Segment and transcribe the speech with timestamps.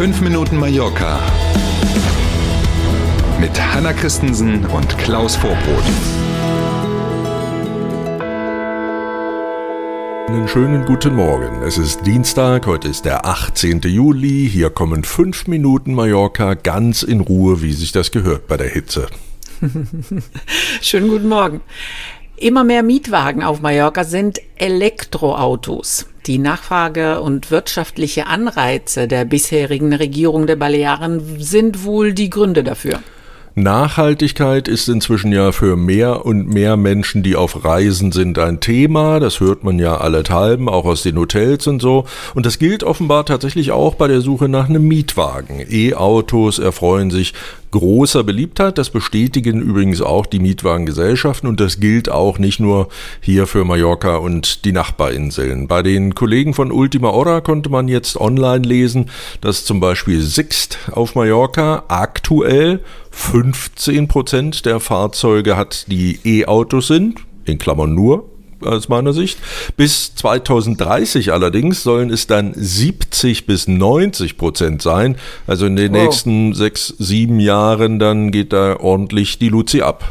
[0.00, 1.20] 5 Minuten Mallorca
[3.38, 5.84] mit Hanna Christensen und Klaus Vorbrot.
[10.26, 11.60] Einen schönen guten Morgen.
[11.64, 13.82] Es ist Dienstag, heute ist der 18.
[13.82, 14.48] Juli.
[14.50, 19.06] Hier kommen 5 Minuten Mallorca ganz in Ruhe, wie sich das gehört bei der Hitze.
[20.80, 21.60] Schönen guten Morgen.
[22.40, 26.06] Immer mehr Mietwagen auf Mallorca sind Elektroautos.
[26.24, 33.00] Die Nachfrage und wirtschaftliche Anreize der bisherigen Regierung der Balearen sind wohl die Gründe dafür.
[33.56, 39.20] Nachhaltigkeit ist inzwischen ja für mehr und mehr Menschen, die auf Reisen sind, ein Thema.
[39.20, 42.06] Das hört man ja allenthalben, auch aus den Hotels und so.
[42.34, 45.66] Und das gilt offenbar tatsächlich auch bei der Suche nach einem Mietwagen.
[45.68, 47.34] E-Autos erfreuen sich
[47.70, 48.78] großer Beliebtheit.
[48.78, 52.88] Das bestätigen übrigens auch die Mietwagengesellschaften und das gilt auch nicht nur
[53.20, 55.68] hier für Mallorca und die Nachbarinseln.
[55.68, 60.78] Bei den Kollegen von Ultima Hora konnte man jetzt online lesen, dass zum Beispiel Sixt
[60.92, 68.29] auf Mallorca aktuell 15 Prozent der Fahrzeuge hat, die E-Autos sind, in Klammern nur,
[68.64, 69.38] aus meiner Sicht.
[69.76, 75.16] Bis 2030 allerdings sollen es dann 70 bis 90 Prozent sein.
[75.46, 76.02] Also in den wow.
[76.02, 80.04] nächsten sechs, sieben Jahren, dann geht da ordentlich die Luzi ab.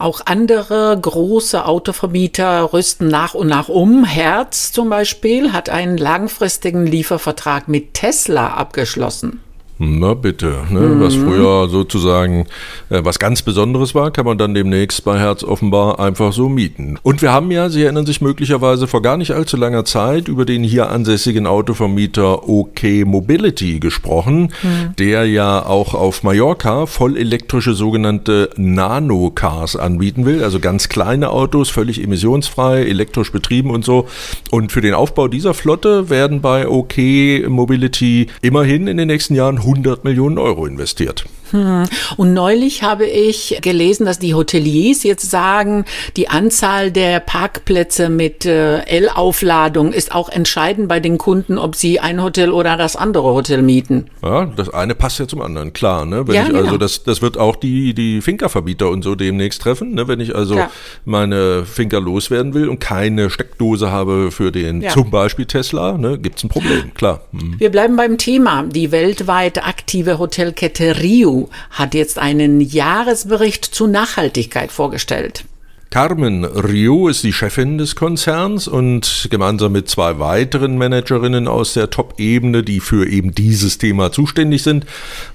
[0.00, 4.04] Auch andere große Autovermieter rüsten nach und nach um.
[4.04, 9.40] Herz zum Beispiel hat einen langfristigen Liefervertrag mit Tesla abgeschlossen.
[9.78, 10.80] Na bitte, ne?
[10.80, 11.00] Mhm.
[11.00, 12.46] was früher sozusagen
[12.90, 16.98] äh, was ganz Besonderes war, kann man dann demnächst bei Herz offenbar einfach so mieten.
[17.02, 20.44] Und wir haben ja, Sie erinnern sich möglicherweise vor gar nicht allzu langer Zeit über
[20.44, 24.96] den hier ansässigen Autovermieter OK Mobility gesprochen, mhm.
[24.98, 32.02] der ja auch auf Mallorca vollelektrische sogenannte Nano-Cars anbieten will, also ganz kleine Autos, völlig
[32.02, 34.08] emissionsfrei, elektrisch betrieben und so.
[34.50, 36.96] Und für den Aufbau dieser Flotte werden bei OK
[37.48, 41.26] Mobility immerhin in den nächsten Jahren 100 Millionen Euro investiert.
[41.50, 41.84] Hm.
[42.16, 45.84] Und neulich habe ich gelesen, dass die Hoteliers jetzt sagen,
[46.16, 52.00] die Anzahl der Parkplätze mit äh, L-Aufladung ist auch entscheidend bei den Kunden, ob sie
[52.00, 54.06] ein Hotel oder das andere Hotel mieten.
[54.22, 56.04] Ja, das eine passt ja zum anderen, klar.
[56.04, 56.26] Ne?
[56.26, 56.76] Wenn ja, ich also genau.
[56.78, 59.94] das, das wird auch die, die Finca-Verbieter und so demnächst treffen.
[59.94, 60.08] Ne?
[60.08, 60.70] Wenn ich also klar.
[61.04, 64.90] meine Finca loswerden will und keine Steckdose habe für den ja.
[64.90, 67.22] zum Beispiel Tesla, ne, gibt es ein Problem, klar.
[67.32, 67.54] Hm.
[67.58, 68.64] Wir bleiben beim Thema.
[68.64, 71.37] Die weltweit aktive Hotelkette Rio
[71.70, 75.44] hat jetzt einen Jahresbericht zur Nachhaltigkeit vorgestellt.
[75.90, 81.88] Carmen Rio ist die Chefin des Konzerns und gemeinsam mit zwei weiteren Managerinnen aus der
[81.88, 84.84] Top-Ebene, die für eben dieses Thema zuständig sind,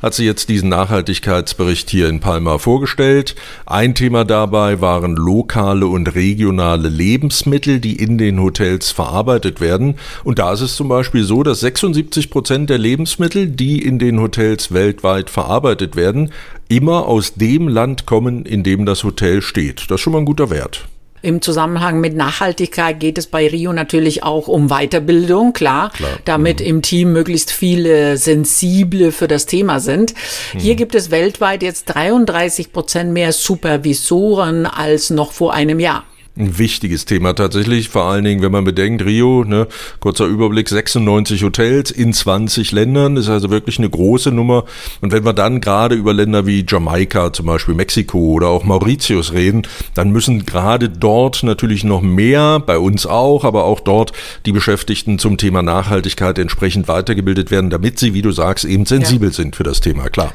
[0.04, 3.34] hat sie jetzt diesen Nachhaltigkeitsbericht hier in Palma vorgestellt.
[3.66, 9.96] Ein Thema dabei waren lokale und regionale Lebensmittel, die in den Hotels verarbeitet werden.
[10.24, 14.20] Und da ist es zum Beispiel so, dass 76 Prozent der Lebensmittel, die in den
[14.20, 16.30] Hotels weltweit verarbeitet werden,
[16.76, 19.86] immer aus dem Land kommen, in dem das Hotel steht.
[19.90, 20.86] Das ist schon mal ein guter Wert.
[21.22, 26.20] Im Zusammenhang mit Nachhaltigkeit geht es bei Rio natürlich auch um Weiterbildung, klar, klar.
[26.26, 26.66] damit mhm.
[26.66, 30.14] im Team möglichst viele Sensible für das Thema sind.
[30.54, 30.60] Mhm.
[30.60, 36.04] Hier gibt es weltweit jetzt 33 Prozent mehr Supervisoren als noch vor einem Jahr
[36.36, 39.68] ein wichtiges Thema tatsächlich, vor allen Dingen, wenn man bedenkt, Rio, ne,
[40.00, 44.66] kurzer Überblick, 96 Hotels in 20 Ländern, ist also wirklich eine große Nummer.
[45.02, 49.34] Und wenn wir dann gerade über Länder wie Jamaika, zum Beispiel Mexiko oder auch Mauritius
[49.34, 54.12] reden, dann müssen gerade dort natürlich noch mehr, bei uns auch, aber auch dort
[54.48, 59.30] die Beschäftigten zum Thema Nachhaltigkeit entsprechend weitergebildet werden, damit sie, wie du sagst, eben sensibel
[59.30, 59.34] ja.
[59.36, 60.34] sind für das Thema, klar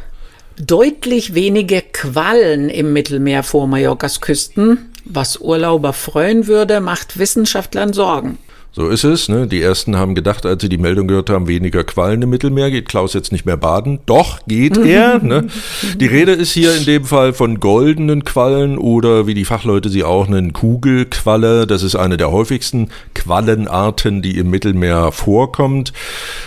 [0.61, 4.93] deutlich weniger Quallen im Mittelmeer vor Mallorcas Küsten.
[5.09, 8.39] Was Urlauber freuen würde, macht Wissenschaftlern Sorgen.
[8.71, 9.29] So ist es.
[9.29, 9.47] Ne?
[9.47, 12.89] Die ersten haben gedacht, als sie die Meldung gehört haben, weniger Quallen im Mittelmeer, geht
[12.89, 14.01] Klaus jetzt nicht mehr baden.
[14.07, 15.19] Doch, geht er.
[15.21, 15.47] ne?
[15.97, 20.05] Die Rede ist hier in dem Fall von goldenen Quallen oder wie die Fachleute sie
[20.05, 21.67] auch nennen, Kugelqualle.
[21.67, 25.93] Das ist eine der häufigsten Quallenarten, die im Mittelmeer vorkommt.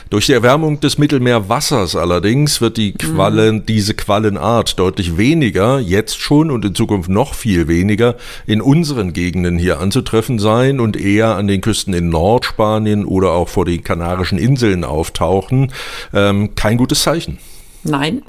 [0.10, 3.66] Durch die Erwärmung des Mittelmeerwassers allerdings wird die Quallen, mhm.
[3.66, 8.16] diese Quallenart deutlich weniger, jetzt schon und in Zukunft noch viel weniger,
[8.48, 13.50] in unseren Gegenden hier anzutreffen sein und eher an den Küsten in Nordspanien oder auch
[13.50, 15.74] vor den Kanarischen Inseln auftauchen,
[16.14, 17.38] ähm, kein gutes Zeichen.
[17.84, 18.22] Nein,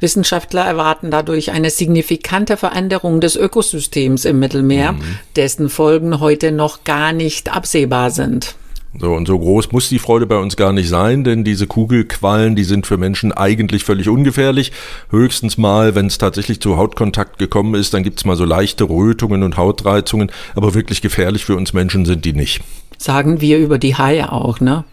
[0.00, 5.02] Wissenschaftler erwarten dadurch eine signifikante Veränderung des Ökosystems im Mittelmeer, mhm.
[5.36, 8.56] dessen Folgen heute noch gar nicht absehbar sind.
[8.98, 12.56] So, und so groß muss die Freude bei uns gar nicht sein, denn diese Kugelquallen,
[12.56, 14.72] die sind für Menschen eigentlich völlig ungefährlich.
[15.10, 19.42] Höchstens mal, wenn es tatsächlich zu Hautkontakt gekommen ist, dann gibt's mal so leichte Rötungen
[19.42, 22.62] und Hautreizungen, aber wirklich gefährlich für uns Menschen sind die nicht.
[22.96, 24.84] Sagen wir über die Haie auch, ne?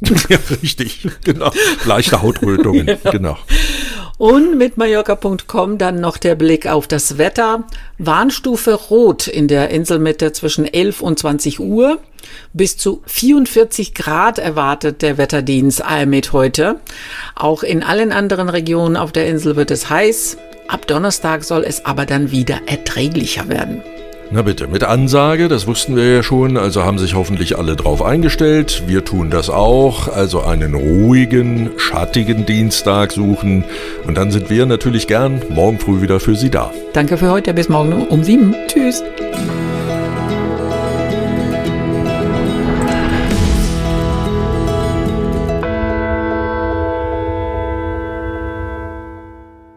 [0.28, 1.50] ja, richtig, genau.
[1.84, 3.10] Leichte Hautrötungen, genau.
[3.10, 3.38] genau.
[4.18, 7.64] Und mit Mallorca.com dann noch der Blick auf das Wetter.
[7.98, 11.98] Warnstufe Rot in der Inselmitte zwischen 11 und 20 Uhr.
[12.54, 16.80] Bis zu 44 Grad erwartet der Wetterdienst AMET heute.
[17.34, 20.38] Auch in allen anderen Regionen auf der Insel wird es heiß.
[20.66, 23.82] Ab Donnerstag soll es aber dann wieder erträglicher werden.
[24.30, 28.02] Na bitte, mit Ansage, das wussten wir ja schon, also haben sich hoffentlich alle drauf
[28.02, 28.82] eingestellt.
[28.86, 33.64] Wir tun das auch, also einen ruhigen, schattigen Dienstag suchen.
[34.04, 36.72] Und dann sind wir natürlich gern morgen früh wieder für Sie da.
[36.92, 38.54] Danke für heute, bis morgen um sieben.
[38.66, 39.04] Tschüss.